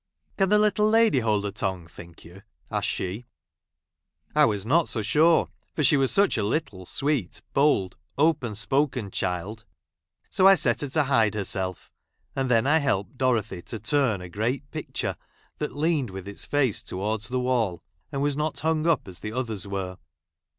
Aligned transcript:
Can 0.35 0.49
the 0.49 0.57
little 0.57 0.89
lady!! 0.89 1.19
hold 1.19 1.43
her 1.43 1.51
tongue, 1.51 1.85
think 1.85 2.25
you 2.25 2.33
1" 2.33 2.43
asked 2.79 2.87
she.! 2.87 3.27
I 4.33 4.45
was 4.45 4.65
not 4.65 4.89
so 4.89 5.03
sure, 5.03 5.49
for 5.75 5.83
she 5.83 5.95
was 5.95 6.11
such 6.11 6.39
a 6.39 6.43
little 6.43 6.85
jl 6.85 6.87
sweet, 6.87 7.39
bold, 7.53 7.95
open 8.17 8.55
spoken 8.55 9.11
child, 9.11 9.63
so 10.31 10.47
I 10.47 10.55
set 10.55 10.81
her 10.81 10.87
I 10.87 10.89
to 10.89 11.03
hide 11.03 11.33
herself; 11.35 11.91
and 12.35 12.49
then 12.49 12.65
I 12.65 12.79
helped 12.79 13.15
Dorothy 13.19 13.61
to 13.61 13.77
turn 13.77 14.21
a 14.21 14.27
great 14.29 14.71
picture, 14.71 15.17
that 15.59 15.75
leaned 15.75 16.09
with 16.09 16.27
its 16.27 16.47
face 16.47 16.81
towards 16.81 17.27
the 17.27 17.39
wall, 17.39 17.83
and 18.11 18.23
was 18.23 18.35
not 18.35 18.61
hung 18.61 18.87
up 18.87 19.07
as 19.07 19.19
the 19.19 19.33
others 19.33 19.67
were. 19.67 19.97